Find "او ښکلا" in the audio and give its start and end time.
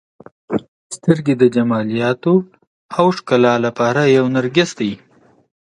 2.97-3.53